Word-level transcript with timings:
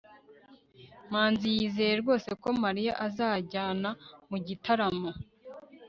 manzi 1.11 1.47
yizeye 1.55 1.93
rwose 2.01 2.29
ko 2.41 2.49
mariya 2.63 2.93
azajyana 3.07 3.89
mu 4.29 4.37
gitaramo 4.47 5.09